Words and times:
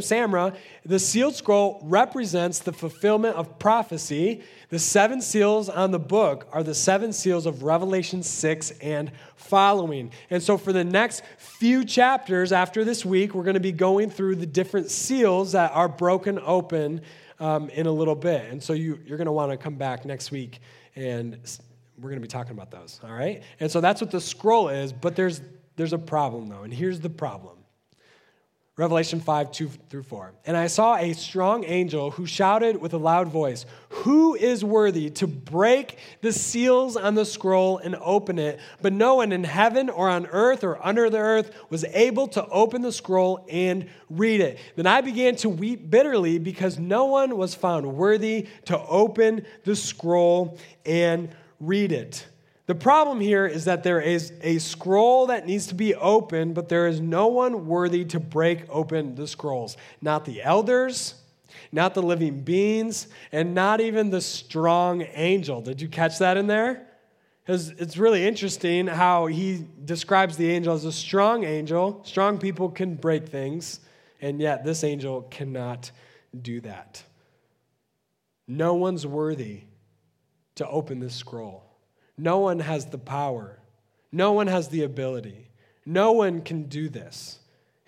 Samra, 0.00 0.56
the 0.84 0.98
sealed 0.98 1.34
scroll 1.34 1.80
represents 1.84 2.58
the 2.58 2.72
fulfillment 2.72 3.36
of 3.36 3.58
prophecy. 3.58 4.42
The 4.68 4.78
seven 4.78 5.20
seals 5.20 5.68
on 5.68 5.90
the 5.90 5.98
book 5.98 6.48
are 6.52 6.62
the 6.62 6.74
seven 6.74 7.12
seals 7.12 7.46
of 7.46 7.62
Revelation 7.62 8.22
6 8.22 8.70
and 8.82 9.12
following. 9.36 10.12
And 10.30 10.42
so, 10.42 10.58
for 10.58 10.72
the 10.72 10.84
next 10.84 11.22
few 11.38 11.84
chapters 11.84 12.52
after 12.52 12.84
this 12.84 13.04
week, 13.04 13.34
we're 13.34 13.44
going 13.44 13.54
to 13.54 13.60
be 13.60 13.72
going 13.72 14.10
through 14.10 14.36
the 14.36 14.46
different 14.46 14.90
seals 14.90 15.52
that 15.52 15.72
are 15.72 15.88
broken 15.88 16.38
open 16.44 17.02
um, 17.38 17.70
in 17.70 17.86
a 17.86 17.92
little 17.92 18.14
bit. 18.14 18.50
And 18.50 18.62
so, 18.62 18.72
you, 18.72 19.00
you're 19.06 19.18
going 19.18 19.26
to 19.26 19.32
want 19.32 19.50
to 19.52 19.56
come 19.56 19.76
back 19.76 20.04
next 20.04 20.30
week 20.30 20.60
and 20.96 21.38
we're 21.98 22.10
going 22.10 22.20
to 22.20 22.26
be 22.26 22.28
talking 22.28 22.52
about 22.52 22.70
those, 22.70 23.00
all 23.04 23.12
right? 23.12 23.42
And 23.60 23.70
so, 23.70 23.80
that's 23.80 24.00
what 24.00 24.10
the 24.10 24.20
scroll 24.20 24.68
is, 24.68 24.92
but 24.92 25.16
there's, 25.16 25.40
there's 25.76 25.92
a 25.92 25.98
problem, 25.98 26.48
though. 26.48 26.62
And 26.62 26.72
here's 26.74 27.00
the 27.00 27.10
problem 27.10 27.59
Revelation 28.80 29.20
5, 29.20 29.52
2 29.52 29.68
through 29.90 30.04
4. 30.04 30.32
And 30.46 30.56
I 30.56 30.66
saw 30.66 30.96
a 30.96 31.12
strong 31.12 31.64
angel 31.64 32.12
who 32.12 32.24
shouted 32.24 32.80
with 32.80 32.94
a 32.94 32.96
loud 32.96 33.28
voice, 33.28 33.66
Who 33.90 34.34
is 34.34 34.64
worthy 34.64 35.10
to 35.10 35.26
break 35.26 35.98
the 36.22 36.32
seals 36.32 36.96
on 36.96 37.14
the 37.14 37.26
scroll 37.26 37.76
and 37.76 37.94
open 37.96 38.38
it? 38.38 38.58
But 38.80 38.94
no 38.94 39.16
one 39.16 39.32
in 39.32 39.44
heaven 39.44 39.90
or 39.90 40.08
on 40.08 40.24
earth 40.28 40.64
or 40.64 40.82
under 40.82 41.10
the 41.10 41.18
earth 41.18 41.50
was 41.68 41.84
able 41.92 42.26
to 42.28 42.46
open 42.46 42.80
the 42.80 42.90
scroll 42.90 43.44
and 43.50 43.86
read 44.08 44.40
it. 44.40 44.58
Then 44.76 44.86
I 44.86 45.02
began 45.02 45.36
to 45.36 45.50
weep 45.50 45.90
bitterly 45.90 46.38
because 46.38 46.78
no 46.78 47.04
one 47.04 47.36
was 47.36 47.54
found 47.54 47.84
worthy 47.84 48.48
to 48.64 48.80
open 48.80 49.44
the 49.64 49.76
scroll 49.76 50.58
and 50.86 51.28
read 51.60 51.92
it. 51.92 52.26
The 52.70 52.76
problem 52.76 53.18
here 53.18 53.48
is 53.48 53.64
that 53.64 53.82
there 53.82 54.00
is 54.00 54.32
a 54.42 54.58
scroll 54.58 55.26
that 55.26 55.44
needs 55.44 55.66
to 55.66 55.74
be 55.74 55.96
opened, 55.96 56.54
but 56.54 56.68
there 56.68 56.86
is 56.86 57.00
no 57.00 57.26
one 57.26 57.66
worthy 57.66 58.04
to 58.04 58.20
break 58.20 58.60
open 58.68 59.16
the 59.16 59.26
scrolls. 59.26 59.76
Not 60.00 60.24
the 60.24 60.40
elders, 60.40 61.16
not 61.72 61.94
the 61.94 62.02
living 62.04 62.42
beings, 62.42 63.08
and 63.32 63.56
not 63.56 63.80
even 63.80 64.10
the 64.10 64.20
strong 64.20 65.04
angel. 65.14 65.60
Did 65.60 65.82
you 65.82 65.88
catch 65.88 66.20
that 66.20 66.36
in 66.36 66.46
there? 66.46 66.86
Because 67.42 67.70
it's 67.70 67.96
really 67.96 68.24
interesting 68.24 68.86
how 68.86 69.26
he 69.26 69.66
describes 69.84 70.36
the 70.36 70.48
angel 70.48 70.72
as 70.72 70.84
a 70.84 70.92
strong 70.92 71.42
angel. 71.42 72.00
Strong 72.04 72.38
people 72.38 72.68
can 72.68 72.94
break 72.94 73.28
things, 73.28 73.80
and 74.20 74.40
yet 74.40 74.64
this 74.64 74.84
angel 74.84 75.22
cannot 75.22 75.90
do 76.40 76.60
that. 76.60 77.02
No 78.46 78.74
one's 78.74 79.04
worthy 79.08 79.62
to 80.54 80.68
open 80.68 81.00
this 81.00 81.16
scroll. 81.16 81.69
No 82.20 82.38
one 82.38 82.58
has 82.58 82.84
the 82.86 82.98
power, 82.98 83.58
no 84.12 84.32
one 84.32 84.46
has 84.46 84.68
the 84.68 84.82
ability, 84.82 85.48
no 85.86 86.12
one 86.12 86.42
can 86.42 86.64
do 86.64 86.90
this. 86.90 87.38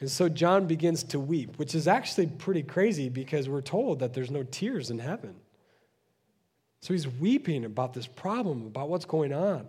And 0.00 0.10
so 0.10 0.28
John 0.28 0.66
begins 0.66 1.04
to 1.04 1.20
weep, 1.20 1.58
which 1.58 1.74
is 1.74 1.86
actually 1.86 2.26
pretty 2.26 2.62
crazy 2.62 3.08
because 3.08 3.48
we're 3.48 3.60
told 3.60 4.00
that 4.00 4.14
there's 4.14 4.30
no 4.30 4.42
tears 4.42 4.90
in 4.90 4.98
heaven. 4.98 5.36
So 6.80 6.94
he's 6.94 7.06
weeping 7.06 7.64
about 7.64 7.92
this 7.92 8.06
problem, 8.06 8.66
about 8.66 8.88
what's 8.88 9.04
going 9.04 9.32
on. 9.32 9.68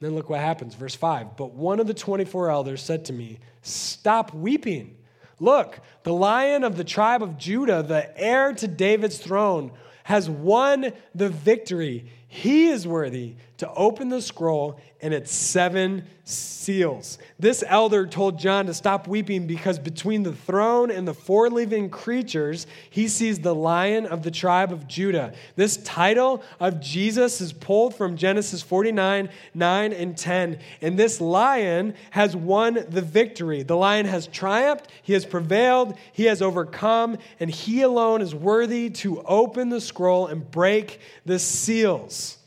Then 0.00 0.14
look 0.14 0.30
what 0.30 0.40
happens, 0.40 0.74
verse 0.74 0.96
5. 0.96 1.36
But 1.36 1.52
one 1.52 1.78
of 1.78 1.86
the 1.86 1.94
24 1.94 2.50
elders 2.50 2.82
said 2.82 3.04
to 3.04 3.12
me, 3.12 3.38
Stop 3.62 4.32
weeping. 4.32 4.96
Look, 5.38 5.78
the 6.02 6.12
lion 6.12 6.64
of 6.64 6.76
the 6.76 6.84
tribe 6.84 7.22
of 7.22 7.38
Judah, 7.38 7.82
the 7.82 8.18
heir 8.18 8.52
to 8.54 8.66
David's 8.66 9.18
throne, 9.18 9.70
has 10.04 10.28
won 10.28 10.92
the 11.14 11.28
victory. 11.28 12.10
He 12.32 12.68
is 12.68 12.86
worthy 12.86 13.34
to 13.60 13.70
open 13.74 14.08
the 14.08 14.22
scroll 14.22 14.80
and 15.02 15.12
its 15.12 15.30
seven 15.30 16.02
seals. 16.24 17.18
This 17.38 17.62
elder 17.66 18.06
told 18.06 18.38
John 18.38 18.64
to 18.66 18.74
stop 18.74 19.06
weeping 19.06 19.46
because 19.46 19.78
between 19.78 20.22
the 20.22 20.32
throne 20.32 20.90
and 20.90 21.06
the 21.06 21.12
four 21.12 21.50
living 21.50 21.90
creatures, 21.90 22.66
he 22.88 23.06
sees 23.06 23.38
the 23.40 23.54
lion 23.54 24.06
of 24.06 24.22
the 24.22 24.30
tribe 24.30 24.72
of 24.72 24.88
Judah. 24.88 25.34
This 25.56 25.76
title 25.78 26.42
of 26.58 26.80
Jesus 26.80 27.42
is 27.42 27.52
pulled 27.52 27.94
from 27.94 28.16
Genesis 28.16 28.62
49, 28.62 29.28
9, 29.52 29.92
and 29.92 30.16
10. 30.16 30.58
And 30.80 30.98
this 30.98 31.20
lion 31.20 31.92
has 32.12 32.34
won 32.34 32.86
the 32.88 33.02
victory. 33.02 33.62
The 33.62 33.76
lion 33.76 34.06
has 34.06 34.26
triumphed, 34.26 34.88
he 35.02 35.12
has 35.12 35.26
prevailed, 35.26 35.98
he 36.12 36.24
has 36.24 36.40
overcome, 36.40 37.18
and 37.38 37.50
he 37.50 37.82
alone 37.82 38.22
is 38.22 38.34
worthy 38.34 38.88
to 38.88 39.20
open 39.20 39.68
the 39.68 39.82
scroll 39.82 40.28
and 40.28 40.50
break 40.50 40.98
the 41.26 41.38
seals. 41.38 42.38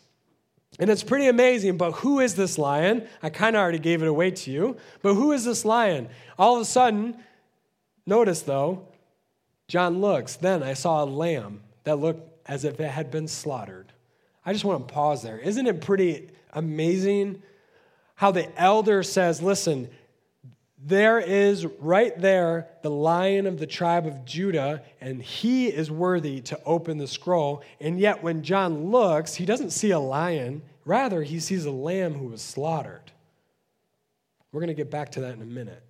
And 0.80 0.90
it's 0.90 1.04
pretty 1.04 1.28
amazing, 1.28 1.78
but 1.78 1.92
who 1.92 2.20
is 2.20 2.36
this 2.36 2.58
lion? 2.58 3.08
I 3.22 3.30
kind 3.30 3.56
of 3.56 3.62
already 3.62 3.80
gave 3.80 4.02
it 4.02 4.08
away 4.08 4.32
to 4.32 4.52
you, 4.52 4.78
but 5.02 5.14
who 5.14 5.32
is 5.32 5.46
this 5.46 5.66
lion? 5.66 6.10
All 6.38 6.56
of 6.56 6.62
a 6.62 6.66
sudden, 6.66 7.16
notice 8.06 8.42
though, 8.42 8.88
John 9.68 10.02
looks, 10.02 10.36
then 10.36 10.64
I 10.64 10.74
saw 10.74 11.04
a 11.04 11.06
lamb 11.06 11.62
that 11.84 12.00
looked 12.00 12.48
as 12.48 12.66
if 12.66 12.80
it 12.80 12.90
had 12.90 13.12
been 13.12 13.28
slaughtered. 13.28 13.94
I 14.46 14.52
just 14.52 14.66
want 14.66 14.88
to 14.88 14.94
pause 14.94 15.22
there. 15.22 15.38
Isn't 15.38 15.68
it 15.68 15.82
pretty 15.82 16.30
amazing 16.52 17.42
how 18.16 18.32
the 18.32 18.48
elder 18.60 19.04
says, 19.04 19.42
listen, 19.42 19.90
there 20.86 21.20
is 21.20 21.66
right 21.80 22.20
there 22.20 22.68
the 22.82 22.90
lion 22.90 23.48
of 23.48 23.58
the 23.58 23.68
tribe 23.68 24.06
of 24.06 24.26
Judah, 24.26 24.84
and 25.00 25.22
he 25.22 25.68
is 25.68 25.90
worthy 25.90 26.42
to 26.42 26.60
open 26.66 26.98
the 26.98 27.08
scroll. 27.08 27.64
And 27.80 28.00
yet, 28.00 28.22
when 28.22 28.44
John 28.44 28.92
looks, 28.92 29.36
he 29.36 29.46
doesn't 29.46 29.72
see 29.72 29.92
a 29.92 30.00
lion, 30.00 30.62
rather, 30.84 31.24
he 31.24 31.40
sees 31.40 31.66
a 31.66 31.72
lamb 31.72 32.14
who 32.14 32.28
was 32.28 32.42
slaughtered. 32.42 33.12
We're 34.52 34.60
going 34.60 34.68
to 34.68 34.74
get 34.74 34.92
back 34.92 35.12
to 35.14 35.22
that 35.22 35.34
in 35.36 35.42
a 35.42 35.46
minute. 35.46 35.84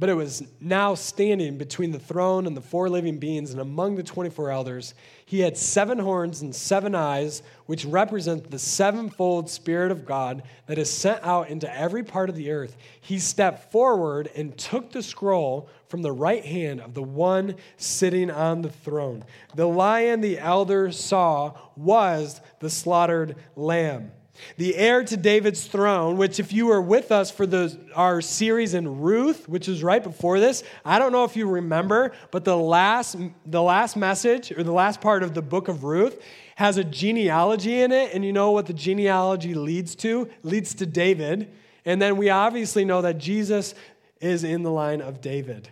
But 0.00 0.08
it 0.08 0.14
was 0.14 0.44
now 0.60 0.94
standing 0.94 1.58
between 1.58 1.90
the 1.90 1.98
throne 1.98 2.46
and 2.46 2.56
the 2.56 2.60
four 2.60 2.88
living 2.88 3.18
beings, 3.18 3.50
and 3.50 3.60
among 3.60 3.96
the 3.96 4.04
24 4.04 4.52
elders, 4.52 4.94
he 5.26 5.40
had 5.40 5.56
seven 5.56 5.98
horns 5.98 6.40
and 6.40 6.54
seven 6.54 6.94
eyes, 6.94 7.42
which 7.66 7.84
represent 7.84 8.48
the 8.48 8.60
sevenfold 8.60 9.50
Spirit 9.50 9.90
of 9.90 10.06
God 10.06 10.44
that 10.66 10.78
is 10.78 10.88
sent 10.88 11.24
out 11.24 11.48
into 11.48 11.76
every 11.76 12.04
part 12.04 12.28
of 12.28 12.36
the 12.36 12.52
earth. 12.52 12.76
He 13.00 13.18
stepped 13.18 13.72
forward 13.72 14.30
and 14.36 14.56
took 14.56 14.92
the 14.92 15.02
scroll 15.02 15.68
from 15.88 16.02
the 16.02 16.12
right 16.12 16.44
hand 16.44 16.80
of 16.80 16.94
the 16.94 17.02
one 17.02 17.56
sitting 17.76 18.30
on 18.30 18.62
the 18.62 18.70
throne. 18.70 19.24
The 19.56 19.66
lion 19.66 20.20
the 20.20 20.38
elder 20.38 20.92
saw 20.92 21.54
was 21.74 22.40
the 22.60 22.70
slaughtered 22.70 23.34
lamb. 23.56 24.12
The 24.56 24.76
heir 24.76 25.04
to 25.04 25.16
David's 25.16 25.66
throne, 25.66 26.16
which, 26.16 26.40
if 26.40 26.52
you 26.52 26.66
were 26.66 26.80
with 26.80 27.12
us 27.12 27.30
for 27.30 27.46
the, 27.46 27.78
our 27.94 28.20
series 28.20 28.74
in 28.74 29.00
Ruth, 29.00 29.48
which 29.48 29.68
is 29.68 29.82
right 29.82 30.02
before 30.02 30.40
this, 30.40 30.64
I 30.84 30.98
don't 30.98 31.12
know 31.12 31.24
if 31.24 31.36
you 31.36 31.48
remember, 31.48 32.12
but 32.30 32.44
the 32.44 32.56
last, 32.56 33.16
the 33.46 33.62
last 33.62 33.96
message 33.96 34.52
or 34.52 34.62
the 34.62 34.72
last 34.72 35.00
part 35.00 35.22
of 35.22 35.34
the 35.34 35.42
book 35.42 35.68
of 35.68 35.84
Ruth 35.84 36.22
has 36.56 36.76
a 36.76 36.84
genealogy 36.84 37.80
in 37.80 37.92
it. 37.92 38.14
And 38.14 38.24
you 38.24 38.32
know 38.32 38.50
what 38.50 38.66
the 38.66 38.72
genealogy 38.72 39.54
leads 39.54 39.94
to? 39.96 40.28
Leads 40.42 40.74
to 40.74 40.86
David. 40.86 41.52
And 41.84 42.02
then 42.02 42.16
we 42.16 42.30
obviously 42.30 42.84
know 42.84 43.02
that 43.02 43.18
Jesus 43.18 43.74
is 44.20 44.44
in 44.44 44.62
the 44.62 44.70
line 44.70 45.00
of 45.00 45.20
David. 45.20 45.68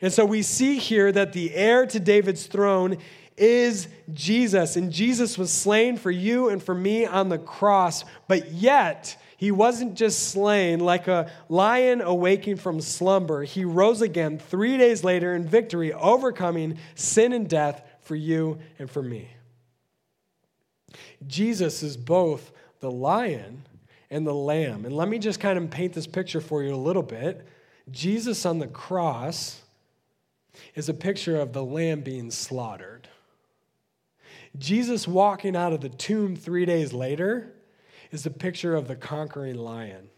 And 0.00 0.12
so 0.12 0.24
we 0.24 0.42
see 0.42 0.78
here 0.78 1.10
that 1.10 1.32
the 1.32 1.54
heir 1.54 1.86
to 1.86 1.98
David's 1.98 2.46
throne 2.46 2.98
is 3.36 3.88
Jesus. 4.12 4.76
And 4.76 4.92
Jesus 4.92 5.36
was 5.36 5.52
slain 5.52 5.96
for 5.96 6.10
you 6.10 6.48
and 6.48 6.62
for 6.62 6.74
me 6.74 7.04
on 7.04 7.28
the 7.28 7.38
cross. 7.38 8.04
But 8.28 8.52
yet, 8.52 9.16
he 9.36 9.50
wasn't 9.50 9.94
just 9.94 10.30
slain 10.30 10.80
like 10.80 11.08
a 11.08 11.30
lion 11.48 12.00
awaking 12.00 12.56
from 12.56 12.80
slumber. 12.80 13.42
He 13.44 13.64
rose 13.64 14.00
again 14.00 14.38
three 14.38 14.78
days 14.78 15.04
later 15.04 15.34
in 15.34 15.46
victory, 15.46 15.92
overcoming 15.92 16.78
sin 16.94 17.32
and 17.32 17.48
death 17.48 17.82
for 18.00 18.16
you 18.16 18.58
and 18.78 18.90
for 18.90 19.02
me. 19.02 19.28
Jesus 21.26 21.82
is 21.82 21.96
both 21.96 22.52
the 22.80 22.90
lion 22.90 23.64
and 24.10 24.26
the 24.26 24.34
lamb. 24.34 24.84
And 24.84 24.94
let 24.96 25.08
me 25.08 25.18
just 25.18 25.40
kind 25.40 25.58
of 25.58 25.70
paint 25.70 25.92
this 25.92 26.06
picture 26.06 26.40
for 26.40 26.62
you 26.62 26.74
a 26.74 26.76
little 26.76 27.02
bit. 27.02 27.46
Jesus 27.90 28.46
on 28.46 28.58
the 28.58 28.66
cross 28.66 29.60
is 30.74 30.88
a 30.88 30.94
picture 30.94 31.38
of 31.38 31.52
the 31.52 31.64
lamb 31.64 32.00
being 32.00 32.30
slaughtered. 32.30 32.95
Jesus 34.58 35.06
walking 35.06 35.56
out 35.56 35.72
of 35.72 35.80
the 35.80 35.88
tomb 35.88 36.36
three 36.36 36.64
days 36.64 36.92
later 36.92 37.52
is 38.10 38.26
a 38.26 38.30
picture 38.30 38.74
of 38.74 38.88
the 38.88 38.96
conquering 38.96 39.56
lion. 39.56 40.08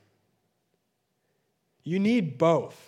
You 1.82 1.98
need 1.98 2.38
both. 2.38 2.84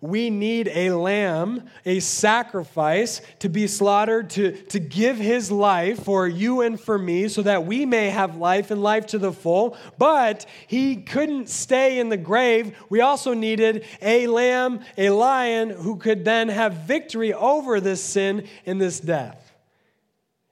We 0.00 0.28
need 0.28 0.68
a 0.68 0.90
lamb, 0.90 1.70
a 1.86 2.00
sacrifice 2.00 3.22
to 3.38 3.48
be 3.48 3.66
slaughtered, 3.66 4.30
to, 4.30 4.52
to 4.64 4.78
give 4.78 5.16
his 5.16 5.50
life 5.50 6.04
for 6.04 6.28
you 6.28 6.60
and 6.60 6.78
for 6.78 6.98
me, 6.98 7.28
so 7.28 7.42
that 7.42 7.64
we 7.64 7.86
may 7.86 8.10
have 8.10 8.36
life 8.36 8.70
and 8.70 8.82
life 8.82 9.06
to 9.08 9.18
the 9.18 9.32
full. 9.32 9.76
But 9.96 10.44
he 10.66 10.96
couldn't 10.96 11.48
stay 11.48 11.98
in 11.98 12.08
the 12.10 12.16
grave. 12.16 12.76
We 12.90 13.00
also 13.00 13.32
needed 13.32 13.86
a 14.02 14.26
lamb, 14.26 14.80
a 14.98 15.10
lion, 15.10 15.70
who 15.70 15.96
could 15.96 16.24
then 16.24 16.48
have 16.50 16.74
victory 16.74 17.32
over 17.32 17.80
this 17.80 18.02
sin 18.02 18.46
and 18.66 18.80
this 18.80 19.00
death. 19.00 19.45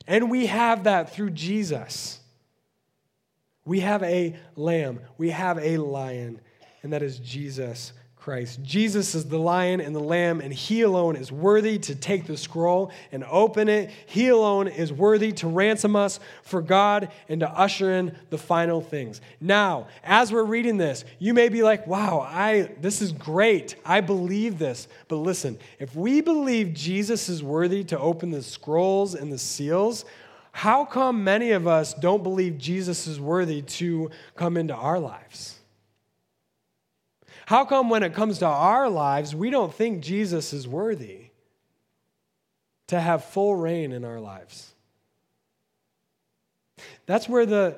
And 0.07 0.31
we 0.31 0.47
have 0.47 0.85
that 0.85 1.13
through 1.15 1.31
Jesus. 1.31 2.21
We 3.65 3.81
have 3.81 4.03
a 4.03 4.37
lamb, 4.57 5.01
we 5.17 5.31
have 5.31 5.59
a 5.59 5.79
lion, 5.79 6.41
and 6.83 6.93
that 6.93 7.03
is 7.03 7.19
Jesus 7.19 7.95
Christ. 8.25 8.63
Jesus 8.63 9.15
is 9.15 9.27
the 9.27 9.39
lion 9.39 9.83
and 9.83 9.95
the 9.95 10.01
lamb, 10.01 10.41
and 10.41 10.51
he 10.51 10.81
alone 10.81 11.15
is 11.15 11.31
worthy 11.31 11.79
to 11.81 11.95
take 11.95 12.27
the 12.27 12.39
scroll 12.39 12.91
and 13.13 13.23
open 13.25 13.69
it. 13.69 13.91
He 14.07 14.29
alone 14.29 14.67
is 14.67 14.91
worthy 14.91 15.31
to 15.33 15.47
ransom 15.47 15.95
us 15.95 16.21
for 16.43 16.63
God 16.63 17.11
and 17.29 17.41
to 17.41 17.51
usher 17.51 17.93
in 17.93 18.17
the 18.31 18.39
final 18.39 18.81
things. 18.81 19.21
Now, 19.43 19.89
as 20.03 20.33
we're 20.33 20.45
reading 20.45 20.79
this, 20.79 21.05
you 21.19 21.35
may 21.35 21.51
be 21.51 21.63
like, 21.63 21.87
wow, 21.87 22.27
I, 22.27 22.71
this 22.81 23.03
is 23.03 23.13
great. 23.13 23.77
I 23.85 24.01
believe 24.01 24.59
this. 24.59 24.89
But 25.09 25.17
listen, 25.17 25.59
if 25.79 25.95
we 25.95 26.23
believe 26.23 26.73
Jesus 26.73 27.29
is 27.29 27.43
worthy 27.43 27.85
to 27.85 27.99
open 27.99 28.31
the 28.31 28.43
scrolls 28.43 29.15
and 29.15 29.31
the 29.31 29.37
seals, 29.37 30.07
how 30.53 30.87
come 30.87 31.25
many 31.25 31.51
of 31.51 31.67
us 31.67 31.93
don't 31.93 32.23
believe 32.23 32.57
Jesus 32.57 33.07
is 33.07 33.21
worthy 33.21 33.61
to 33.61 34.11
come 34.35 34.57
into 34.57 34.75
our 34.75 34.99
lives? 34.99 35.59
How 37.47 37.65
come 37.65 37.91
when 37.91 38.03
it 38.03 38.15
comes 38.15 38.39
to 38.39 38.47
our 38.47 38.89
lives, 38.89 39.35
we 39.35 39.51
don't 39.51 39.73
think 39.73 40.03
Jesus 40.03 40.53
is 40.53 40.67
worthy 40.67 41.27
to 42.87 43.01
have 43.01 43.25
full 43.25 43.55
reign 43.55 43.93
in 43.93 44.05
our 44.05 44.21
lives? 44.21 44.73
That's 47.07 47.29
where 47.29 47.47
the 47.47 47.77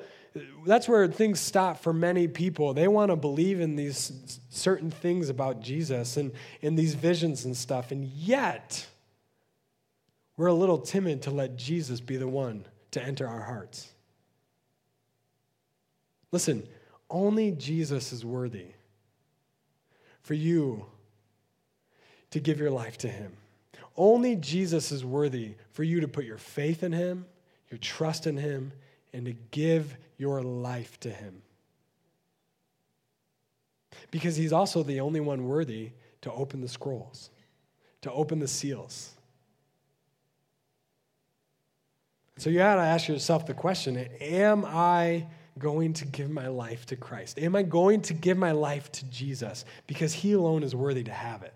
that's 0.66 0.86
where 0.86 1.08
things 1.08 1.40
stop 1.40 1.78
for 1.78 1.94
many 1.94 2.28
people. 2.28 2.74
They 2.74 2.88
want 2.88 3.10
to 3.10 3.16
believe 3.16 3.58
in 3.58 3.74
these 3.74 4.38
certain 4.50 4.90
things 4.90 5.30
about 5.30 5.60
Jesus 5.60 6.18
and 6.18 6.30
in 6.60 6.74
these 6.74 6.94
visions 6.94 7.46
and 7.46 7.56
stuff, 7.56 7.90
and 7.90 8.04
yet 8.04 8.86
we're 10.36 10.48
a 10.48 10.54
little 10.54 10.78
timid 10.78 11.22
to 11.22 11.30
let 11.30 11.56
Jesus 11.56 12.00
be 12.00 12.18
the 12.18 12.28
one 12.28 12.66
to 12.90 13.02
enter 13.02 13.26
our 13.26 13.40
hearts. 13.40 13.90
Listen, 16.32 16.66
only 17.08 17.52
Jesus 17.52 18.12
is 18.12 18.24
worthy 18.24 18.75
for 20.26 20.34
you 20.34 20.84
to 22.32 22.40
give 22.40 22.58
your 22.58 22.72
life 22.72 22.98
to 22.98 23.08
Him. 23.08 23.36
Only 23.96 24.34
Jesus 24.34 24.90
is 24.90 25.04
worthy 25.04 25.54
for 25.70 25.84
you 25.84 26.00
to 26.00 26.08
put 26.08 26.24
your 26.24 26.36
faith 26.36 26.82
in 26.82 26.90
Him, 26.90 27.26
your 27.70 27.78
trust 27.78 28.26
in 28.26 28.36
Him, 28.36 28.72
and 29.12 29.24
to 29.26 29.34
give 29.52 29.96
your 30.18 30.42
life 30.42 30.98
to 31.00 31.10
Him. 31.10 31.42
Because 34.10 34.34
He's 34.34 34.52
also 34.52 34.82
the 34.82 34.98
only 34.98 35.20
one 35.20 35.44
worthy 35.44 35.92
to 36.22 36.32
open 36.32 36.60
the 36.60 36.68
scrolls, 36.68 37.30
to 38.02 38.10
open 38.10 38.40
the 38.40 38.48
seals. 38.48 39.12
So 42.36 42.50
you 42.50 42.58
got 42.58 42.74
to 42.74 42.82
ask 42.82 43.06
yourself 43.06 43.46
the 43.46 43.54
question 43.54 43.96
Am 44.20 44.64
I 44.64 45.28
going 45.58 45.92
to 45.94 46.04
give 46.04 46.30
my 46.30 46.48
life 46.48 46.86
to 46.86 46.96
Christ? 46.96 47.38
Am 47.38 47.56
I 47.56 47.62
going 47.62 48.02
to 48.02 48.14
give 48.14 48.36
my 48.36 48.52
life 48.52 48.90
to 48.92 49.04
Jesus 49.06 49.64
because 49.86 50.12
he 50.12 50.32
alone 50.32 50.62
is 50.62 50.74
worthy 50.74 51.04
to 51.04 51.12
have 51.12 51.42
it? 51.42 51.54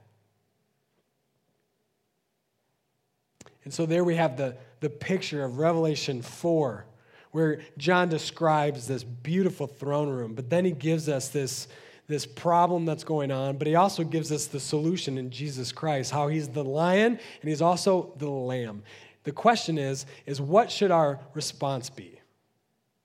And 3.65 3.73
so 3.73 3.87
there 3.87 4.05
we 4.05 4.17
have 4.17 4.37
the, 4.37 4.57
the 4.81 4.91
picture 4.91 5.45
of 5.45 5.59
Revelation 5.59 6.23
4, 6.23 6.87
where 7.33 7.61
John 7.77 8.09
describes 8.09 8.89
this 8.89 9.05
beautiful 9.05 9.67
throne 9.67 10.09
room, 10.09 10.35
but 10.35 10.51
then 10.51 10.65
he 10.65 10.73
gives 10.73 11.09
us 11.09 11.29
this, 11.29 11.69
this 12.09 12.27
problem 12.27 12.87
that's 12.87 13.05
going 13.05 13.31
on, 13.31 13.59
but 13.59 13.67
he 13.67 13.75
also 13.75 14.03
gives 14.03 14.33
us 14.33 14.47
the 14.47 14.61
solution 14.61 15.19
in 15.19 15.31
Jesus 15.31 15.73
Christ, 15.73 16.11
how 16.11 16.29
he's 16.29 16.49
the 16.49 16.65
lion 16.65 17.19
and 17.41 17.49
he's 17.49 17.63
also 17.63 18.15
the 18.17 18.29
lamb. 18.29 18.83
The 19.25 19.33
question 19.33 19.77
is, 19.77 20.07
is 20.25 20.41
what 20.41 20.71
should 20.71 20.91
our 20.91 21.21
response 21.35 21.91
be? 21.91 22.20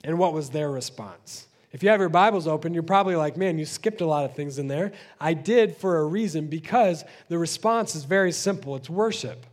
And 0.03 0.19
what 0.19 0.33
was 0.33 0.50
their 0.50 0.69
response? 0.69 1.47
If 1.71 1.83
you 1.83 1.89
have 1.89 2.00
your 2.00 2.09
Bibles 2.09 2.47
open, 2.47 2.74
you're 2.74 2.83
probably 2.83 3.15
like, 3.15 3.36
man, 3.36 3.57
you 3.57 3.65
skipped 3.65 4.01
a 4.01 4.06
lot 4.06 4.24
of 4.24 4.33
things 4.33 4.59
in 4.59 4.68
there. 4.68 4.94
I 5.19 5.33
did 5.33 5.75
for 5.75 5.97
a 5.97 6.06
reason 6.06 6.47
because 6.47 7.03
the 7.27 7.38
response 7.38 7.95
is 7.95 8.06
very 8.06 8.31
simple 8.31 8.75
it's 8.75 8.89
worship. 8.89 9.45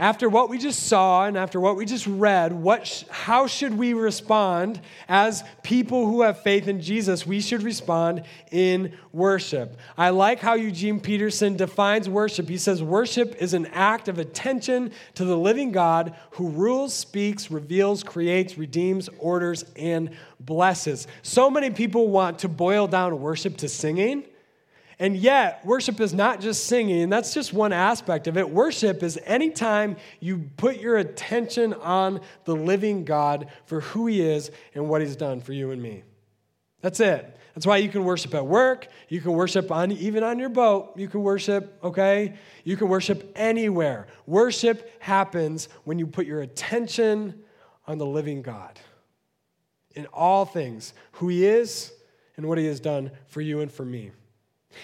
After 0.00 0.28
what 0.28 0.48
we 0.48 0.58
just 0.58 0.84
saw 0.84 1.24
and 1.24 1.36
after 1.36 1.58
what 1.58 1.74
we 1.74 1.84
just 1.84 2.06
read, 2.06 2.52
what 2.52 2.86
sh- 2.86 3.02
how 3.10 3.48
should 3.48 3.76
we 3.76 3.94
respond 3.94 4.80
as 5.08 5.42
people 5.64 6.06
who 6.06 6.22
have 6.22 6.40
faith 6.40 6.68
in 6.68 6.80
Jesus? 6.80 7.26
We 7.26 7.40
should 7.40 7.64
respond 7.64 8.22
in 8.52 8.96
worship. 9.12 9.76
I 9.96 10.10
like 10.10 10.38
how 10.38 10.54
Eugene 10.54 11.00
Peterson 11.00 11.56
defines 11.56 12.08
worship. 12.08 12.48
He 12.48 12.58
says, 12.58 12.80
Worship 12.80 13.34
is 13.42 13.54
an 13.54 13.66
act 13.66 14.06
of 14.06 14.20
attention 14.20 14.92
to 15.14 15.24
the 15.24 15.36
living 15.36 15.72
God 15.72 16.14
who 16.32 16.50
rules, 16.50 16.94
speaks, 16.94 17.50
reveals, 17.50 18.04
creates, 18.04 18.56
redeems, 18.56 19.08
orders, 19.18 19.64
and 19.74 20.10
blesses. 20.38 21.08
So 21.22 21.50
many 21.50 21.70
people 21.70 22.08
want 22.08 22.38
to 22.40 22.48
boil 22.48 22.86
down 22.86 23.20
worship 23.20 23.56
to 23.58 23.68
singing. 23.68 24.22
And 25.00 25.16
yet, 25.16 25.64
worship 25.64 26.00
is 26.00 26.12
not 26.12 26.40
just 26.40 26.66
singing, 26.66 27.02
and 27.02 27.12
that's 27.12 27.32
just 27.32 27.52
one 27.52 27.72
aspect 27.72 28.26
of 28.26 28.36
it. 28.36 28.50
Worship 28.50 29.04
is 29.04 29.18
anytime 29.24 29.96
you 30.18 30.50
put 30.56 30.80
your 30.80 30.96
attention 30.96 31.72
on 31.74 32.20
the 32.44 32.56
living 32.56 33.04
God 33.04 33.48
for 33.66 33.80
who 33.80 34.08
He 34.08 34.20
is 34.20 34.50
and 34.74 34.88
what 34.88 35.00
He's 35.00 35.14
done 35.14 35.40
for 35.40 35.52
you 35.52 35.70
and 35.70 35.80
me. 35.80 36.02
That's 36.80 36.98
it. 36.98 37.36
That's 37.54 37.66
why 37.66 37.76
you 37.78 37.88
can 37.88 38.04
worship 38.04 38.34
at 38.34 38.46
work. 38.46 38.88
You 39.08 39.20
can 39.20 39.32
worship 39.32 39.70
on 39.70 39.92
even 39.92 40.24
on 40.24 40.38
your 40.38 40.48
boat. 40.48 40.92
You 40.96 41.08
can 41.08 41.22
worship, 41.22 41.78
okay? 41.82 42.34
You 42.64 42.76
can 42.76 42.88
worship 42.88 43.32
anywhere. 43.36 44.08
Worship 44.26 44.90
happens 45.00 45.68
when 45.84 45.98
you 45.98 46.06
put 46.06 46.26
your 46.26 46.40
attention 46.40 47.42
on 47.86 47.98
the 47.98 48.06
living 48.06 48.42
God 48.42 48.78
in 49.94 50.06
all 50.06 50.44
things, 50.44 50.92
who 51.12 51.28
He 51.28 51.46
is 51.46 51.92
and 52.36 52.46
what 52.46 52.58
He 52.58 52.66
has 52.66 52.80
done 52.80 53.12
for 53.28 53.40
you 53.40 53.60
and 53.60 53.70
for 53.70 53.84
me. 53.84 54.10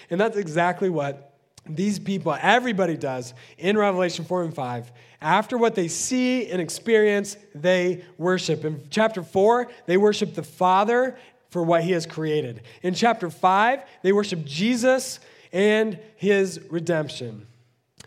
And 0.09 0.19
that's 0.19 0.37
exactly 0.37 0.89
what 0.89 1.35
these 1.67 1.97
people, 1.99 2.37
everybody 2.39 2.95
does 2.97 3.33
in 3.57 3.77
Revelation 3.77 4.25
4 4.25 4.43
and 4.43 4.53
5. 4.53 4.91
After 5.21 5.57
what 5.57 5.75
they 5.75 5.87
see 5.87 6.47
and 6.49 6.61
experience, 6.61 7.37
they 7.55 8.03
worship. 8.17 8.63
In 8.63 8.83
chapter 8.89 9.23
4, 9.23 9.71
they 9.87 9.97
worship 9.97 10.35
the 10.35 10.43
Father 10.43 11.17
for 11.49 11.63
what 11.63 11.83
he 11.83 11.91
has 11.91 12.05
created. 12.05 12.61
In 12.83 12.93
chapter 12.93 13.29
5, 13.29 13.81
they 14.03 14.11
worship 14.11 14.45
Jesus 14.45 15.19
and 15.51 15.97
his 16.17 16.61
redemption. 16.69 17.47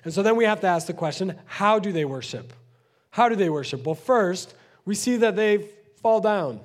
And 0.04 0.12
so 0.12 0.22
then 0.22 0.36
we 0.36 0.44
have 0.44 0.60
to 0.60 0.66
ask 0.66 0.86
the 0.86 0.92
question 0.92 1.36
how 1.46 1.78
do 1.78 1.90
they 1.90 2.04
worship? 2.04 2.52
How 3.10 3.28
do 3.28 3.34
they 3.34 3.48
worship? 3.48 3.84
Well, 3.84 3.94
first, 3.94 4.54
we 4.84 4.94
see 4.94 5.16
that 5.16 5.34
they 5.34 5.66
fall 6.02 6.20
down. 6.20 6.60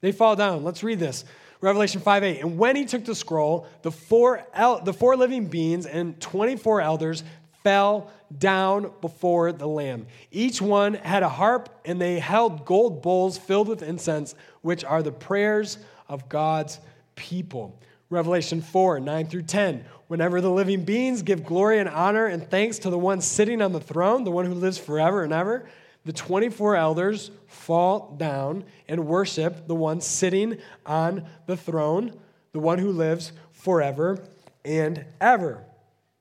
They 0.00 0.12
fall 0.12 0.36
down. 0.36 0.64
Let's 0.64 0.82
read 0.82 0.98
this. 0.98 1.24
Revelation 1.60 2.00
5 2.00 2.24
8. 2.24 2.40
And 2.40 2.58
when 2.58 2.76
he 2.76 2.84
took 2.84 3.04
the 3.04 3.14
scroll, 3.14 3.66
the 3.82 3.90
four, 3.90 4.46
el- 4.54 4.82
the 4.82 4.92
four 4.92 5.16
living 5.16 5.46
beings 5.46 5.86
and 5.86 6.20
24 6.20 6.80
elders 6.80 7.24
fell 7.62 8.10
down 8.38 8.92
before 9.00 9.52
the 9.52 9.66
Lamb. 9.66 10.06
Each 10.30 10.62
one 10.62 10.94
had 10.94 11.22
a 11.22 11.28
harp, 11.28 11.68
and 11.84 12.00
they 12.00 12.18
held 12.18 12.64
gold 12.64 13.02
bowls 13.02 13.36
filled 13.38 13.68
with 13.68 13.82
incense, 13.82 14.34
which 14.62 14.84
are 14.84 15.02
the 15.02 15.12
prayers 15.12 15.78
of 16.08 16.28
God's 16.28 16.78
people. 17.16 17.78
Revelation 18.10 18.62
4 18.62 19.00
9 19.00 19.26
through 19.26 19.42
10. 19.42 19.84
Whenever 20.06 20.40
the 20.40 20.50
living 20.50 20.84
beings 20.84 21.22
give 21.22 21.44
glory 21.44 21.78
and 21.78 21.88
honor 21.88 22.26
and 22.26 22.48
thanks 22.48 22.78
to 22.78 22.90
the 22.90 22.98
one 22.98 23.20
sitting 23.20 23.60
on 23.60 23.72
the 23.72 23.80
throne, 23.80 24.24
the 24.24 24.30
one 24.30 24.46
who 24.46 24.54
lives 24.54 24.78
forever 24.78 25.22
and 25.22 25.32
ever, 25.32 25.68
the 26.08 26.14
24 26.14 26.74
elders 26.74 27.30
fall 27.48 28.14
down 28.16 28.64
and 28.88 29.06
worship 29.06 29.68
the 29.68 29.74
one 29.74 30.00
sitting 30.00 30.56
on 30.86 31.26
the 31.44 31.54
throne, 31.54 32.14
the 32.52 32.58
one 32.58 32.78
who 32.78 32.92
lives 32.92 33.30
forever 33.52 34.18
and 34.64 35.04
ever. 35.20 35.62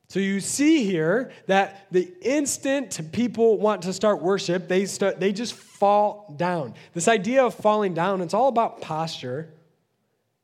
So 0.10 0.20
you 0.20 0.42
see 0.42 0.84
here 0.84 1.32
that 1.46 1.88
the 1.90 2.12
instant 2.22 3.00
people 3.14 3.60
want 3.60 3.84
to 3.84 3.94
start 3.94 4.22
worship, 4.22 4.68
they 4.68 4.86
start 4.88 5.22
they 5.22 5.32
just 5.32 5.54
fall 5.54 6.36
down. 6.36 6.74
This 6.94 7.08
idea 7.08 7.46
of 7.46 7.56
falling 7.56 7.94
down, 7.94 8.20
it's 8.20 8.34
all 8.34 8.50
about 8.50 8.82
posture. 8.82 9.48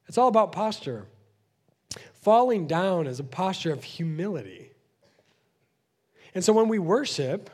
It's 0.08 0.18
all 0.18 0.30
about 0.30 0.54
posture. 0.54 1.06
Falling 2.22 2.66
down 2.66 3.08
is 3.08 3.20
a 3.20 3.26
posture 3.26 3.74
of 3.74 3.84
humility. 3.84 4.72
And 6.34 6.46
so 6.46 6.54
when 6.54 6.70
we 6.70 6.80
worship, 6.80 7.50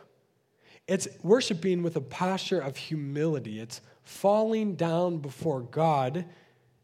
it's 0.89 1.08
worshiping 1.22 1.84
with 1.84 1.96
a 1.96 2.01
posture 2.01 2.60
of 2.60 2.75
humility. 2.75 3.60
It's 3.60 3.79
falling 4.01 4.75
down 4.75 5.19
before 5.19 5.62
God 5.62 6.25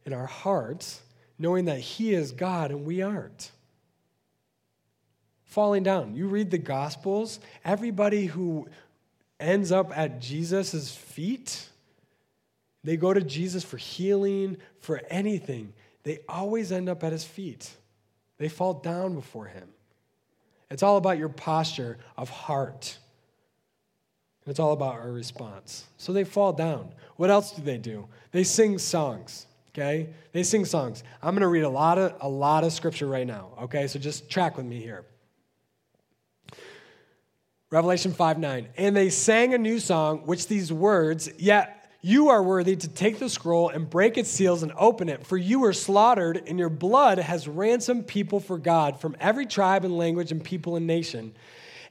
in 0.05 0.13
our 0.13 0.27
hearts, 0.27 1.01
knowing 1.39 1.65
that 1.65 1.79
He 1.79 2.13
is 2.13 2.31
God 2.31 2.69
and 2.69 2.85
we 2.85 3.01
aren't. 3.01 3.51
Falling 5.43 5.81
down. 5.81 6.15
You 6.15 6.27
read 6.27 6.51
the 6.51 6.59
Gospels, 6.59 7.39
everybody 7.63 8.27
who 8.27 8.67
ends 9.39 9.71
up 9.71 9.91
at 9.97 10.21
Jesus' 10.21 10.95
feet, 10.95 11.67
they 12.83 12.97
go 12.97 13.11
to 13.11 13.21
Jesus 13.21 13.63
for 13.63 13.77
healing, 13.77 14.57
for 14.81 15.01
anything. 15.09 15.73
They 16.03 16.19
always 16.29 16.71
end 16.71 16.89
up 16.89 17.03
at 17.03 17.11
His 17.11 17.23
feet. 17.23 17.71
They 18.37 18.49
fall 18.49 18.75
down 18.75 19.15
before 19.15 19.45
Him. 19.45 19.67
It's 20.69 20.83
all 20.83 20.97
about 20.97 21.17
your 21.17 21.29
posture 21.29 21.97
of 22.15 22.29
heart. 22.29 22.99
It's 24.47 24.59
all 24.59 24.73
about 24.73 24.95
our 24.95 25.11
response. 25.11 25.85
So 25.97 26.13
they 26.13 26.23
fall 26.23 26.53
down. 26.53 26.89
What 27.15 27.29
else 27.29 27.51
do 27.51 27.61
they 27.61 27.77
do? 27.77 28.07
They 28.31 28.43
sing 28.43 28.77
songs. 28.77 29.47
Okay? 29.73 30.09
They 30.31 30.43
sing 30.43 30.65
songs. 30.65 31.03
I'm 31.21 31.33
going 31.33 31.41
to 31.41 31.47
read 31.47 31.63
a 31.63 31.69
lot 31.69 31.97
of 31.97 32.15
a 32.21 32.29
lot 32.29 32.63
of 32.63 32.71
scripture 32.71 33.07
right 33.07 33.27
now, 33.27 33.49
okay? 33.63 33.87
So 33.87 33.99
just 33.99 34.29
track 34.29 34.55
with 34.55 34.65
me 34.65 34.79
here. 34.79 35.03
Revelation 37.71 38.13
5 38.13 38.39
9. 38.39 38.67
And 38.77 38.95
they 38.95 39.09
sang 39.09 39.53
a 39.53 39.57
new 39.57 39.79
song, 39.79 40.19
which 40.19 40.47
these 40.47 40.71
words, 40.71 41.29
yet 41.37 41.89
you 42.01 42.29
are 42.29 42.43
worthy 42.43 42.75
to 42.75 42.87
take 42.87 43.17
the 43.17 43.27
scroll 43.27 43.69
and 43.69 43.89
break 43.89 44.17
its 44.17 44.29
seals 44.29 44.61
and 44.61 44.71
open 44.77 45.09
it, 45.09 45.25
for 45.25 45.37
you 45.37 45.61
were 45.61 45.73
slaughtered, 45.73 46.43
and 46.47 46.59
your 46.59 46.69
blood 46.69 47.17
has 47.17 47.47
ransomed 47.47 48.05
people 48.05 48.39
for 48.39 48.59
God 48.59 49.01
from 49.01 49.17
every 49.19 49.47
tribe 49.47 49.83
and 49.83 49.97
language 49.97 50.31
and 50.31 50.43
people 50.43 50.75
and 50.75 50.85
nation. 50.85 51.33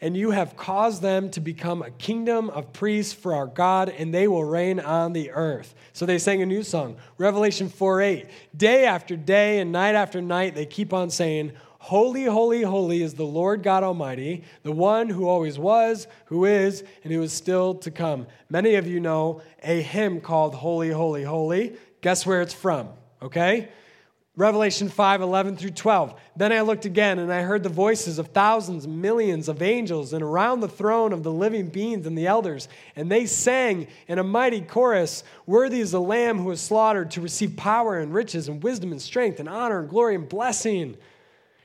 And 0.00 0.16
you 0.16 0.30
have 0.30 0.56
caused 0.56 1.02
them 1.02 1.30
to 1.30 1.40
become 1.40 1.82
a 1.82 1.90
kingdom 1.90 2.50
of 2.50 2.72
priests 2.72 3.12
for 3.12 3.34
our 3.34 3.46
God, 3.46 3.88
and 3.88 4.12
they 4.12 4.28
will 4.28 4.44
reign 4.44 4.80
on 4.80 5.12
the 5.12 5.30
earth. 5.30 5.74
So 5.92 6.06
they 6.06 6.18
sang 6.18 6.42
a 6.42 6.46
new 6.46 6.62
song, 6.62 6.96
Revelation 7.18 7.68
4 7.68 8.00
8. 8.00 8.26
Day 8.56 8.86
after 8.86 9.16
day 9.16 9.60
and 9.60 9.72
night 9.72 9.94
after 9.94 10.20
night, 10.20 10.54
they 10.54 10.66
keep 10.66 10.92
on 10.92 11.10
saying, 11.10 11.52
Holy, 11.84 12.24
holy, 12.24 12.62
holy 12.62 13.02
is 13.02 13.12
the 13.12 13.26
Lord 13.26 13.62
God 13.62 13.82
Almighty, 13.82 14.42
the 14.62 14.72
one 14.72 15.10
who 15.10 15.28
always 15.28 15.58
was, 15.58 16.06
who 16.24 16.46
is, 16.46 16.82
and 17.02 17.12
who 17.12 17.20
is 17.22 17.30
still 17.30 17.74
to 17.74 17.90
come. 17.90 18.26
Many 18.48 18.76
of 18.76 18.86
you 18.86 19.00
know 19.00 19.42
a 19.62 19.82
hymn 19.82 20.22
called 20.22 20.54
Holy, 20.54 20.88
Holy, 20.88 21.24
Holy. 21.24 21.76
Guess 22.00 22.24
where 22.24 22.40
it's 22.40 22.54
from, 22.54 22.88
okay? 23.20 23.68
Revelation 24.36 24.88
5 24.88 25.22
11 25.22 25.56
through 25.56 25.70
12. 25.70 26.20
Then 26.36 26.52
I 26.52 26.62
looked 26.62 26.86
again, 26.86 27.20
and 27.20 27.32
I 27.32 27.42
heard 27.42 27.62
the 27.62 27.68
voices 27.68 28.18
of 28.18 28.28
thousands, 28.28 28.88
millions 28.88 29.48
of 29.48 29.62
angels, 29.62 30.12
and 30.12 30.24
around 30.24 30.58
the 30.58 30.68
throne 30.68 31.12
of 31.12 31.22
the 31.22 31.30
living 31.30 31.68
beings 31.68 32.04
and 32.04 32.18
the 32.18 32.26
elders. 32.26 32.68
And 32.96 33.10
they 33.10 33.26
sang 33.26 33.86
in 34.08 34.18
a 34.18 34.24
mighty 34.24 34.60
chorus 34.60 35.22
Worthy 35.46 35.78
is 35.78 35.92
the 35.92 36.00
Lamb 36.00 36.38
who 36.38 36.46
was 36.46 36.60
slaughtered 36.60 37.12
to 37.12 37.20
receive 37.20 37.56
power 37.56 37.98
and 37.98 38.12
riches 38.12 38.48
and 38.48 38.60
wisdom 38.60 38.90
and 38.90 39.00
strength 39.00 39.38
and 39.38 39.48
honor 39.48 39.78
and 39.78 39.88
glory 39.88 40.16
and 40.16 40.28
blessing. 40.28 40.96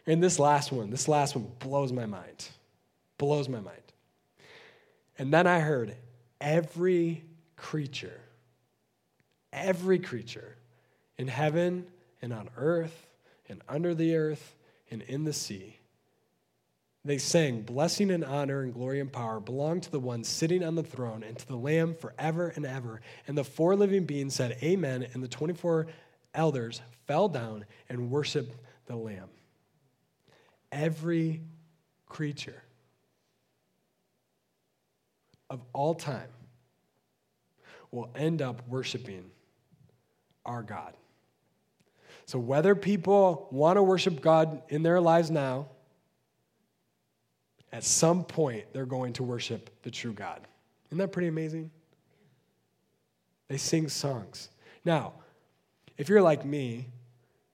And 0.05 0.21
this 0.21 0.37
last 0.37 0.71
one, 0.71 0.91
this 0.91 1.07
last 1.07 1.35
one 1.35 1.51
blows 1.57 1.91
my 1.91 2.05
mind. 2.05 2.49
Blows 3.17 3.49
my 3.49 3.61
mind. 3.61 3.77
And 5.17 5.33
then 5.33 5.47
I 5.47 5.59
heard 5.59 5.95
every 6.39 7.23
creature, 7.57 8.21
every 9.51 9.97
creature 9.97 10.55
in 11.17 11.27
heaven 11.27 11.87
and 12.21 12.33
on 12.33 12.49
earth 12.57 13.07
and 13.47 13.61
under 13.67 13.95
the 13.95 14.15
earth 14.15 14.55
and 14.91 15.01
in 15.03 15.23
the 15.23 15.33
sea. 15.33 15.77
They 17.05 17.17
sang, 17.17 17.61
Blessing 17.61 18.11
and 18.11 18.25
honor 18.25 18.61
and 18.61 18.73
glory 18.73 18.99
and 18.99 19.11
power 19.11 19.39
belong 19.39 19.81
to 19.81 19.91
the 19.91 19.99
one 19.99 20.23
sitting 20.23 20.63
on 20.63 20.75
the 20.75 20.83
throne 20.83 21.23
and 21.23 21.37
to 21.37 21.47
the 21.47 21.55
Lamb 21.55 21.95
forever 21.95 22.51
and 22.55 22.65
ever. 22.65 23.01
And 23.27 23.37
the 23.37 23.43
four 23.43 23.75
living 23.75 24.05
beings 24.05 24.35
said, 24.35 24.57
Amen. 24.61 25.07
And 25.13 25.23
the 25.23 25.27
24 25.27 25.87
elders 26.33 26.81
fell 27.07 27.29
down 27.29 27.65
and 27.87 28.11
worshiped 28.11 28.55
the 28.85 28.95
Lamb 28.95 29.29
every 30.71 31.41
creature 32.07 32.63
of 35.49 35.61
all 35.73 35.95
time 35.95 36.29
will 37.91 38.09
end 38.15 38.41
up 38.41 38.67
worshiping 38.67 39.25
our 40.45 40.61
God. 40.61 40.93
So, 42.29 42.37
whether 42.37 42.75
people 42.75 43.47
want 43.49 43.77
to 43.77 43.81
worship 43.81 44.21
God 44.21 44.61
in 44.69 44.83
their 44.83 45.01
lives 45.01 45.31
now, 45.31 45.65
at 47.73 47.83
some 47.83 48.23
point 48.23 48.65
they're 48.71 48.85
going 48.85 49.13
to 49.13 49.23
worship 49.23 49.71
the 49.81 49.89
true 49.89 50.13
God. 50.13 50.39
Isn't 50.89 50.99
that 50.99 51.11
pretty 51.11 51.27
amazing? 51.27 51.71
They 53.47 53.57
sing 53.57 53.89
songs. 53.89 54.49
Now, 54.85 55.13
if 55.97 56.07
you're 56.07 56.21
like 56.21 56.45
me, 56.45 56.89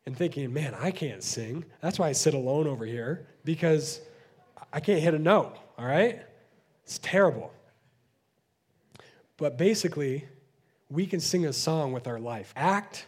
and 0.05 0.17
thinking, 0.17 0.51
man, 0.51 0.75
I 0.77 0.91
can't 0.91 1.23
sing. 1.23 1.63
That's 1.79 1.97
why 1.97 2.09
I 2.09 2.11
sit 2.11 2.33
alone 2.33 2.67
over 2.67 2.85
here 2.85 3.27
because 3.45 4.01
I 4.73 4.81
can't 4.81 4.99
hit 4.99 5.13
a 5.13 5.19
note, 5.19 5.55
all 5.77 5.85
right? 5.85 6.21
It's 6.83 6.99
terrible. 6.99 7.53
But 9.37 9.57
basically, 9.57 10.27
we 10.89 11.05
can 11.05 11.21
sing 11.21 11.45
a 11.45 11.53
song 11.53 11.93
with 11.93 12.07
our 12.07 12.19
life. 12.19 12.51
Act, 12.57 13.05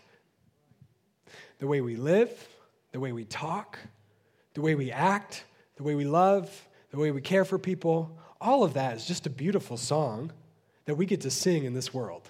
the 1.59 1.67
way 1.67 1.81
we 1.81 1.95
live, 1.95 2.31
the 2.91 2.99
way 2.99 3.11
we 3.11 3.25
talk, 3.25 3.79
the 4.53 4.61
way 4.61 4.75
we 4.75 4.91
act, 4.91 5.45
the 5.75 5.83
way 5.83 5.95
we 5.95 6.05
love, 6.05 6.67
the 6.91 6.97
way 6.97 7.11
we 7.11 7.21
care 7.21 7.45
for 7.45 7.57
people. 7.57 8.17
All 8.39 8.63
of 8.63 8.73
that 8.73 8.95
is 8.95 9.05
just 9.05 9.25
a 9.25 9.29
beautiful 9.29 9.77
song 9.77 10.31
that 10.85 10.95
we 10.95 11.05
get 11.05 11.21
to 11.21 11.31
sing 11.31 11.63
in 11.63 11.73
this 11.73 11.93
world. 11.93 12.29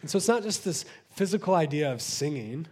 And 0.00 0.10
so 0.10 0.16
it's 0.16 0.28
not 0.28 0.42
just 0.42 0.64
this 0.64 0.84
physical 1.10 1.54
idea 1.54 1.92
of 1.92 2.00
singing, 2.00 2.66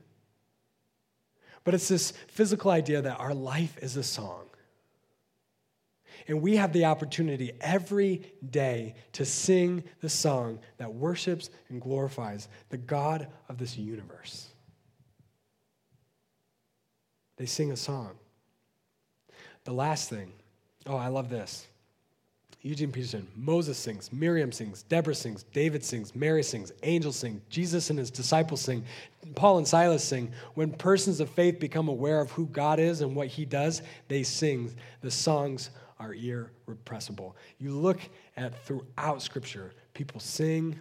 but 1.64 1.74
it's 1.74 1.88
this 1.88 2.12
physical 2.28 2.70
idea 2.70 3.02
that 3.02 3.18
our 3.20 3.34
life 3.34 3.76
is 3.80 3.96
a 3.96 4.02
song. 4.02 4.44
And 6.26 6.40
we 6.40 6.56
have 6.56 6.72
the 6.72 6.86
opportunity 6.86 7.52
every 7.60 8.22
day 8.50 8.94
to 9.12 9.24
sing 9.24 9.84
the 10.00 10.08
song 10.08 10.58
that 10.78 10.94
worships 10.94 11.50
and 11.68 11.80
glorifies 11.80 12.48
the 12.70 12.78
God 12.78 13.28
of 13.48 13.58
this 13.58 13.76
universe. 13.76 14.48
They 17.36 17.46
sing 17.46 17.72
a 17.72 17.76
song. 17.76 18.12
The 19.64 19.72
last 19.72 20.08
thing, 20.08 20.32
oh, 20.86 20.96
I 20.96 21.08
love 21.08 21.28
this. 21.28 21.66
Eugene 22.64 22.92
Peterson, 22.92 23.28
Moses 23.36 23.76
sings, 23.76 24.10
Miriam 24.10 24.50
sings, 24.50 24.84
Deborah 24.84 25.14
sings, 25.14 25.42
David 25.52 25.84
sings, 25.84 26.14
Mary 26.14 26.42
sings, 26.42 26.72
angels 26.82 27.16
sing, 27.16 27.42
Jesus 27.50 27.90
and 27.90 27.98
his 27.98 28.10
disciples 28.10 28.62
sing, 28.62 28.82
Paul 29.34 29.58
and 29.58 29.68
Silas 29.68 30.02
sing. 30.02 30.32
When 30.54 30.70
persons 30.70 31.20
of 31.20 31.28
faith 31.28 31.60
become 31.60 31.88
aware 31.88 32.22
of 32.22 32.30
who 32.30 32.46
God 32.46 32.80
is 32.80 33.02
and 33.02 33.14
what 33.14 33.26
he 33.26 33.44
does, 33.44 33.82
they 34.08 34.22
sing. 34.22 34.74
The 35.02 35.10
songs 35.10 35.68
are 36.04 36.14
irrepressible. 36.14 37.36
You 37.58 37.72
look 37.72 38.00
at 38.36 38.64
throughout 38.64 39.22
Scripture, 39.22 39.72
people 39.94 40.20
sing 40.20 40.78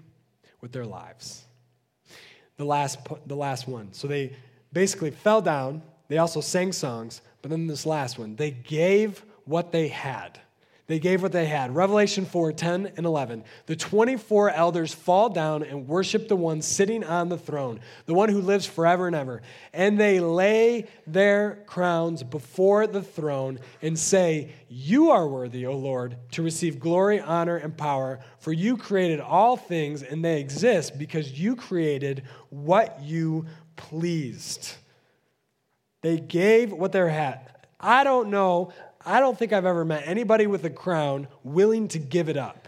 with 0.62 0.72
their 0.72 0.86
lives. 0.86 1.46
The 2.58 2.66
last, 2.66 3.00
the 3.26 3.36
last 3.36 3.68
one. 3.68 3.94
So 3.94 4.08
they 4.08 4.36
basically 4.72 5.12
fell 5.12 5.42
down. 5.42 5.82
They 6.08 6.18
also 6.18 6.42
sang 6.42 6.72
songs, 6.72 7.22
but 7.42 7.52
then 7.52 7.68
this 7.68 7.86
last 7.86 8.20
one, 8.20 8.36
they 8.36 8.52
gave 8.52 9.24
what 9.46 9.72
they 9.72 9.88
had. 9.88 10.40
They 10.86 11.00
gave 11.00 11.22
what 11.22 11.32
they 11.32 11.46
had. 11.46 11.74
Revelation 11.74 12.26
4 12.26 12.52
10 12.52 12.94
and 12.98 13.06
11. 13.06 13.46
The 13.68 13.76
24 13.76 14.50
elders 14.50 14.94
fall 14.94 15.30
down 15.30 15.64
and 15.64 15.88
worship 15.88 16.28
the 16.28 16.36
one 16.36 16.62
sitting 16.62 17.06
on 17.06 17.30
the 17.30 17.38
throne, 17.38 17.80
the 18.06 18.14
one 18.14 18.28
who 18.28 18.42
lives 18.42 18.66
forever 18.66 19.08
and 19.08 19.16
ever. 19.16 19.42
And 19.72 19.98
they 19.98 20.20
lay 20.20 20.88
their 21.08 21.64
crowns 21.68 22.22
before 22.22 22.86
the 22.86 23.02
throne 23.02 23.60
and 23.82 23.98
say, 23.98 24.52
You 24.68 25.12
are 25.12 25.26
worthy, 25.26 25.66
O 25.66 25.74
Lord, 25.78 26.18
to 26.32 26.44
receive 26.44 26.80
glory, 26.80 27.22
honor, 27.22 27.56
and 27.56 27.78
power, 27.78 28.20
for 28.40 28.52
you 28.52 28.76
created 28.76 29.22
all 29.22 29.56
things, 29.56 30.04
and 30.04 30.24
they 30.24 30.42
exist 30.42 31.00
because 31.00 31.40
you 31.40 31.56
created 31.56 32.24
what 32.50 33.02
you 33.02 33.46
pleased. 33.78 34.74
They 36.02 36.18
gave 36.18 36.74
what 36.74 36.92
they 36.92 37.10
had. 37.10 37.50
I 37.80 38.04
don't 38.04 38.30
know 38.30 38.74
I 39.06 39.20
don't 39.20 39.38
think 39.38 39.54
I've 39.54 39.66
ever 39.66 39.84
met 39.84 40.04
anybody 40.06 40.48
with 40.48 40.64
a 40.66 40.70
crown 40.70 41.28
willing 41.44 41.88
to 41.90 42.00
give 42.00 42.30
it 42.30 42.38
up. 42.38 42.68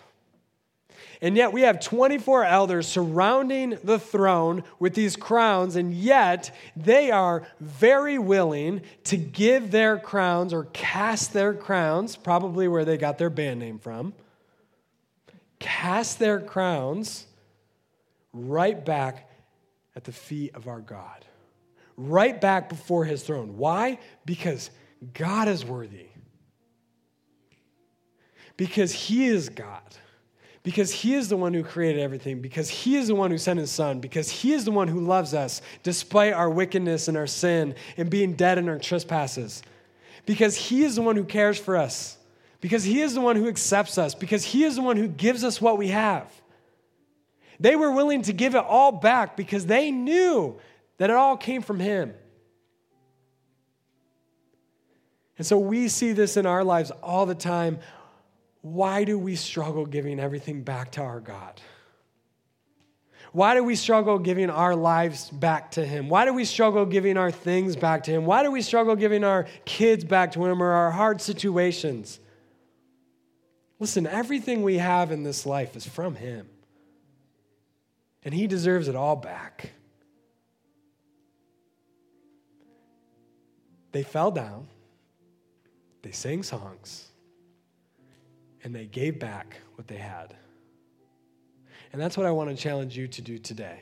And 1.21 1.37
yet 1.37 1.53
we 1.53 1.61
have 1.61 1.79
24 1.79 2.43
elders 2.43 2.87
surrounding 2.87 3.77
the 3.83 3.99
throne 3.99 4.63
with 4.79 4.93
these 4.95 5.15
crowns, 5.15 5.75
and 5.75 5.93
yet 5.93 6.53
they 6.75 7.09
are 7.09 7.47
very 7.59 8.17
willing 8.17 8.81
to 9.05 9.17
give 9.17 9.71
their 9.71 9.97
crowns 9.97 10.53
or 10.53 10.65
cast 10.73 11.31
their 11.31 11.53
crowns, 11.53 12.15
probably 12.15 12.67
where 12.67 12.85
they 12.85 12.97
got 12.97 13.17
their 13.17 13.29
band 13.29 13.59
name 13.59 13.79
from, 13.79 14.13
cast 15.59 16.19
their 16.19 16.39
crowns 16.39 17.25
right 18.33 18.83
back 18.83 19.29
at 19.95 20.03
the 20.03 20.11
feet 20.11 20.53
of 20.53 20.67
our 20.67 20.81
God, 20.81 21.25
right 21.95 22.39
back 22.39 22.67
before 22.67 23.05
his 23.05 23.23
throne. 23.23 23.57
Why? 23.57 23.99
Because 24.25 24.69
God 25.13 25.47
is 25.47 25.63
worthy 25.63 26.07
because 28.57 28.91
He 28.91 29.25
is 29.25 29.49
God, 29.49 29.81
because 30.63 30.91
He 30.91 31.13
is 31.13 31.29
the 31.29 31.37
one 31.37 31.53
who 31.53 31.63
created 31.63 32.01
everything, 32.01 32.41
because 32.41 32.69
He 32.69 32.95
is 32.95 33.07
the 33.07 33.15
one 33.15 33.31
who 33.31 33.37
sent 33.37 33.59
His 33.59 33.71
Son, 33.71 33.99
because 33.99 34.29
He 34.29 34.53
is 34.53 34.65
the 34.65 34.71
one 34.71 34.87
who 34.87 34.99
loves 34.99 35.33
us 35.33 35.61
despite 35.83 36.33
our 36.33 36.49
wickedness 36.49 37.07
and 37.07 37.17
our 37.17 37.27
sin 37.27 37.75
and 37.97 38.09
being 38.09 38.33
dead 38.33 38.57
in 38.57 38.69
our 38.69 38.79
trespasses, 38.79 39.61
because 40.25 40.55
He 40.55 40.83
is 40.83 40.95
the 40.95 41.01
one 41.01 41.15
who 41.15 41.25
cares 41.25 41.59
for 41.59 41.77
us, 41.77 42.17
because 42.61 42.83
He 42.83 43.01
is 43.01 43.13
the 43.13 43.21
one 43.21 43.35
who 43.35 43.47
accepts 43.47 43.97
us, 43.97 44.15
because 44.15 44.43
He 44.43 44.63
is 44.63 44.75
the 44.75 44.81
one 44.81 44.97
who 44.97 45.07
gives 45.07 45.43
us 45.43 45.61
what 45.61 45.77
we 45.77 45.89
have. 45.89 46.31
They 47.59 47.75
were 47.75 47.91
willing 47.91 48.23
to 48.23 48.33
give 48.33 48.55
it 48.55 48.63
all 48.63 48.91
back 48.91 49.37
because 49.37 49.65
they 49.65 49.91
knew 49.91 50.59
that 50.97 51.09
it 51.09 51.15
all 51.15 51.37
came 51.37 51.61
from 51.61 51.79
Him. 51.79 52.13
And 55.37 55.45
so 55.45 55.57
we 55.57 55.87
see 55.89 56.13
this 56.13 56.37
in 56.37 56.45
our 56.45 56.63
lives 56.63 56.91
all 57.03 57.25
the 57.25 57.35
time 57.35 57.79
why 58.65 59.03
do 59.03 59.19
we 59.19 59.35
struggle 59.35 59.85
giving 59.85 60.19
everything 60.19 60.63
back 60.63 60.93
to 60.93 61.01
our 61.01 61.19
God? 61.19 61.61
Why 63.31 63.53
do 63.53 63.63
we 63.63 63.75
struggle 63.75 64.17
giving 64.17 64.49
our 64.49 64.75
lives 64.75 65.29
back 65.29 65.69
to 65.71 65.85
Him? 65.85 66.09
Why 66.09 66.25
do 66.25 66.33
we 66.33 66.45
struggle 66.45 66.83
giving 66.87 67.15
our 67.15 67.29
things 67.29 67.75
back 67.75 68.05
to 68.05 68.11
Him? 68.11 68.25
Why 68.25 68.41
do 68.41 68.49
we 68.49 68.63
struggle 68.63 68.95
giving 68.95 69.23
our 69.23 69.45
kids 69.65 70.03
back 70.03 70.31
to 70.31 70.43
Him 70.43 70.63
or 70.63 70.71
our 70.71 70.89
hard 70.89 71.21
situations? 71.21 72.19
Listen, 73.77 74.07
everything 74.07 74.63
we 74.63 74.79
have 74.79 75.11
in 75.11 75.21
this 75.21 75.45
life 75.45 75.75
is 75.75 75.85
from 75.87 76.15
Him, 76.15 76.49
and 78.23 78.33
He 78.33 78.47
deserves 78.47 78.87
it 78.87 78.95
all 78.95 79.15
back. 79.15 79.73
They 83.91 84.01
fell 84.01 84.31
down, 84.31 84.65
they 86.01 86.13
sang 86.13 86.41
songs, 86.41 87.11
and 88.65 88.75
they 88.75 88.87
gave 88.87 89.19
back 89.19 89.57
what 89.75 89.87
they 89.87 89.95
had. 89.95 90.35
And 91.93 92.01
that's 92.01 92.17
what 92.17 92.25
I 92.25 92.31
want 92.31 92.49
to 92.49 92.55
challenge 92.55 92.97
you 92.97 93.07
to 93.07 93.21
do 93.21 93.37
today. 93.37 93.79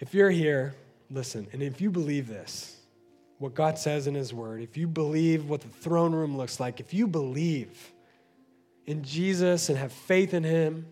If 0.00 0.14
you're 0.14 0.30
here, 0.30 0.74
listen, 1.10 1.46
and 1.52 1.62
if 1.62 1.80
you 1.80 1.90
believe 1.90 2.26
this, 2.26 2.74
what 3.38 3.54
God 3.54 3.78
says 3.78 4.06
in 4.06 4.14
His 4.14 4.32
Word, 4.32 4.62
if 4.62 4.78
you 4.78 4.88
believe 4.88 5.48
what 5.48 5.60
the 5.60 5.68
throne 5.68 6.14
room 6.14 6.38
looks 6.38 6.58
like, 6.58 6.80
if 6.80 6.94
you 6.94 7.06
believe 7.06 7.92
in 8.86 9.04
Jesus 9.04 9.68
and 9.68 9.76
have 9.76 9.92
faith 9.92 10.32
in 10.32 10.42
Him, 10.42 10.86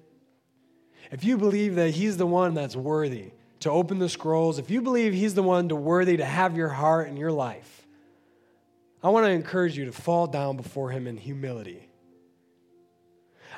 if 1.10 1.24
you 1.24 1.38
believe 1.38 1.74
that 1.76 1.90
He's 1.90 2.18
the 2.18 2.26
one 2.26 2.52
that's 2.52 2.76
worthy 2.76 3.30
to 3.60 3.70
open 3.70 3.98
the 3.98 4.10
scrolls, 4.10 4.58
if 4.58 4.70
you 4.70 4.82
believe 4.82 5.14
He's 5.14 5.34
the 5.34 5.42
one 5.42 5.70
to 5.70 5.74
worthy 5.74 6.18
to 6.18 6.24
have 6.24 6.54
your 6.54 6.68
heart 6.68 7.08
and 7.08 7.18
your 7.18 7.32
life, 7.32 7.86
I 9.02 9.08
want 9.08 9.24
to 9.24 9.30
encourage 9.30 9.78
you 9.78 9.86
to 9.86 9.92
fall 9.92 10.26
down 10.26 10.58
before 10.58 10.90
Him 10.90 11.06
in 11.06 11.16
humility. 11.16 11.88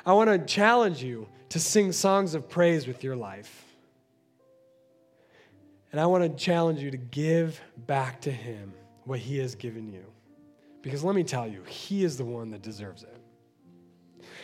I 0.05 0.13
want 0.13 0.29
to 0.29 0.39
challenge 0.39 1.03
you 1.03 1.27
to 1.49 1.59
sing 1.59 1.91
songs 1.91 2.35
of 2.35 2.49
praise 2.49 2.87
with 2.87 3.03
your 3.03 3.15
life. 3.15 3.65
And 5.91 6.01
I 6.01 6.05
want 6.05 6.23
to 6.23 6.43
challenge 6.43 6.81
you 6.81 6.91
to 6.91 6.97
give 6.97 7.61
back 7.77 8.21
to 8.21 8.31
Him 8.31 8.73
what 9.05 9.19
He 9.19 9.37
has 9.37 9.55
given 9.55 9.91
you. 9.91 10.05
Because 10.81 11.03
let 11.03 11.15
me 11.15 11.23
tell 11.23 11.47
you, 11.47 11.63
He 11.63 12.03
is 12.03 12.17
the 12.17 12.25
one 12.25 12.51
that 12.51 12.61
deserves 12.61 13.03
it. 13.03 13.17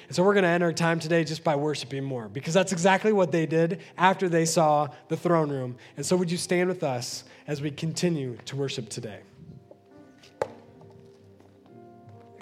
And 0.07 0.15
so 0.15 0.23
we're 0.23 0.33
going 0.33 0.43
to 0.43 0.49
end 0.49 0.63
our 0.63 0.73
time 0.73 0.99
today 0.99 1.23
just 1.23 1.43
by 1.43 1.55
worshiping 1.55 2.03
more 2.03 2.27
because 2.27 2.53
that's 2.53 2.71
exactly 2.71 3.13
what 3.13 3.31
they 3.31 3.45
did 3.45 3.81
after 3.97 4.27
they 4.27 4.45
saw 4.45 4.89
the 5.07 5.17
throne 5.17 5.49
room. 5.49 5.77
And 5.97 6.05
so 6.05 6.15
would 6.17 6.29
you 6.29 6.37
stand 6.37 6.69
with 6.69 6.83
us 6.83 7.23
as 7.47 7.61
we 7.61 7.71
continue 7.71 8.37
to 8.45 8.55
worship 8.55 8.89
today? 8.89 9.19